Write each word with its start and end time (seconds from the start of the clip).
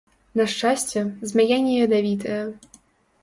На 0.39 0.45
шчасце, 0.53 1.03
змяя 1.31 1.59
не 1.65 1.73
ядавітая. 1.87 2.39